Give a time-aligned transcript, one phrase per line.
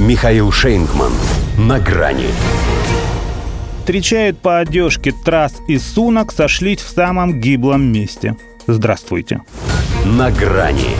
[0.00, 1.12] Михаил Шейнгман.
[1.58, 2.28] На грани.
[3.80, 8.34] Встречают по одежке трасс и сунок сошлись в самом гиблом месте.
[8.66, 9.42] Здравствуйте.
[10.06, 10.96] На грани.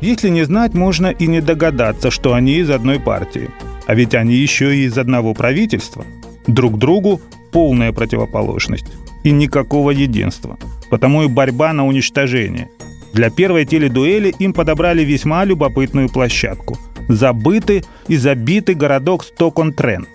[0.00, 3.48] Если не знать, можно и не догадаться, что они из одной партии.
[3.86, 6.04] А ведь они еще и из одного правительства.
[6.48, 7.20] Друг другу
[7.52, 8.86] полная противоположность.
[9.22, 10.58] И никакого единства.
[10.90, 12.70] Потому и борьба на уничтожение.
[13.12, 16.76] Для первой теледуэли им подобрали весьма любопытную площадку.
[17.10, 20.08] Забытый и забитый городок Стокон-Трент.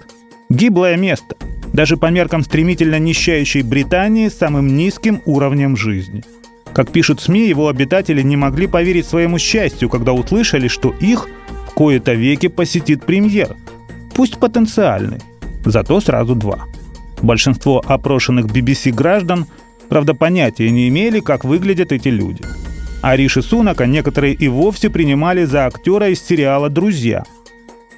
[0.48, 1.36] Гиблое место.
[1.74, 6.24] Даже по меркам стремительно нищающей Британии с самым низким уровнем жизни.
[6.74, 11.28] Как пишут СМИ, его обитатели не могли поверить своему счастью, когда услышали, что их
[11.68, 13.58] в кои-то веки посетит премьер.
[14.14, 15.20] Пусть потенциальный,
[15.66, 16.64] зато сразу два.
[17.22, 19.48] Большинство опрошенных BBC граждан,
[19.90, 22.44] правда, понятия не имели, как выглядят эти люди.
[23.06, 27.24] А Риши Сунака некоторые и вовсе принимали за актера из сериала «Друзья»,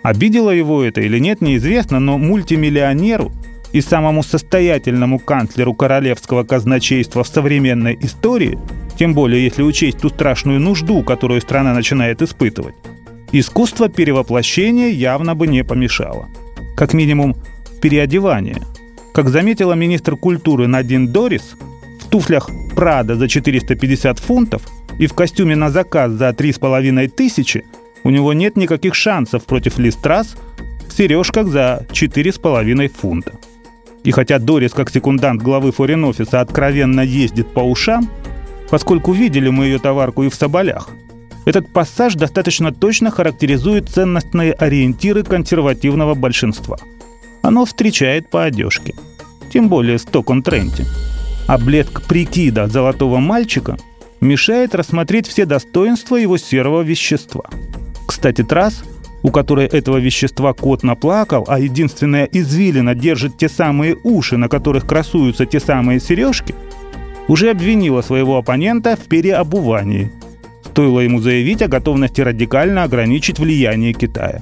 [0.03, 3.31] Обидело его это или нет, неизвестно, но мультимиллионеру
[3.71, 8.59] и самому состоятельному канцлеру королевского казначейства в современной истории,
[8.99, 12.75] тем более если учесть ту страшную нужду, которую страна начинает испытывать,
[13.31, 16.27] искусство перевоплощения явно бы не помешало.
[16.75, 17.37] Как минимум,
[17.81, 18.61] переодевание.
[19.13, 21.55] Как заметила министр культуры Надин Дорис,
[22.01, 24.61] в туфлях Прада за 450 фунтов
[24.99, 27.65] и в костюме на заказ за 3,5 тысячи–
[28.07, 30.37] у него нет никаких шансов против Листрас
[30.87, 33.33] в сережках за 4,5 фунта.
[34.05, 38.09] И хотя Дорис, как секундант главы форин-офиса, откровенно ездит по ушам,
[38.69, 40.89] поскольку видели мы ее товарку и в Соболях,
[41.45, 46.77] этот пассаж достаточно точно характеризует ценностные ориентиры консервативного большинства.
[47.41, 48.93] Оно встречает по одежке.
[49.51, 50.85] Тем более Стокон-Тренте.
[51.47, 53.77] А блеск прикида золотого мальчика
[54.27, 57.45] мешает рассмотреть все достоинства его серого вещества–
[58.07, 58.83] кстати, трасс,
[59.21, 64.87] у которой этого вещества кот наплакал, а единственная извилина держит те самые уши, на которых
[64.87, 66.55] красуются те самые сережки,
[67.27, 70.11] уже обвинила своего оппонента в переобувании.
[70.63, 74.41] Стоило ему заявить о готовности радикально ограничить влияние Китая.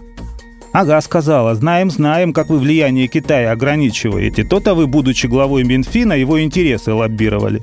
[0.72, 4.44] Ага, сказала, знаем, знаем, как вы влияние Китая ограничиваете.
[4.44, 7.62] То-то вы, будучи главой Минфина, его интересы лоббировали.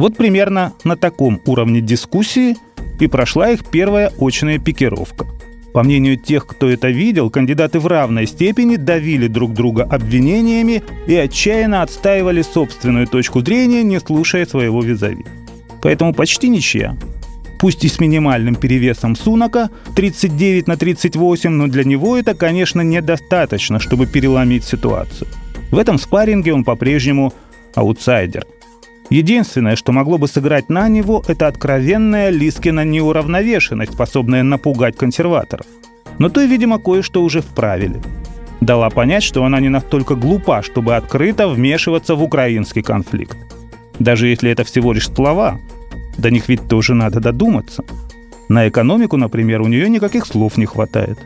[0.00, 2.56] Вот примерно на таком уровне дискуссии–
[3.00, 5.26] и прошла их первая очная пикировка.
[5.72, 11.14] По мнению тех, кто это видел, кандидаты в равной степени давили друг друга обвинениями и
[11.14, 15.24] отчаянно отстаивали собственную точку зрения, не слушая своего визави.
[15.80, 16.96] Поэтому почти ничья.
[17.60, 23.78] Пусть и с минимальным перевесом Сунака 39 на 38, но для него это, конечно, недостаточно,
[23.78, 25.28] чтобы переломить ситуацию.
[25.70, 27.32] В этом спарринге он по-прежнему
[27.74, 28.44] аутсайдер–
[29.10, 35.66] Единственное, что могло бы сыграть на него, это откровенная Лискина неуравновешенность, способная напугать консерваторов.
[36.18, 38.00] Но то, видимо, кое-что уже вправили.
[38.60, 43.36] Дала понять, что она не настолько глупа, чтобы открыто вмешиваться в украинский конфликт.
[43.98, 45.58] Даже если это всего лишь слова,
[46.16, 47.82] до них ведь тоже надо додуматься.
[48.48, 51.18] На экономику, например, у нее никаких слов не хватает.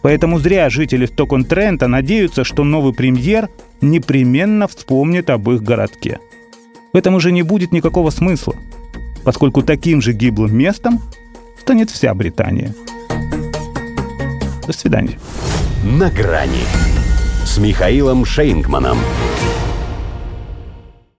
[0.00, 3.50] Поэтому зря жители Стокон-Трента надеются, что новый премьер
[3.82, 6.18] непременно вспомнит об их городке–
[6.92, 8.54] в этом уже не будет никакого смысла,
[9.24, 11.00] поскольку таким же гиблым местом
[11.60, 12.74] станет вся Британия.
[14.66, 15.18] До свидания.
[15.84, 16.64] На грани
[17.44, 18.98] с Михаилом Шейнгманом.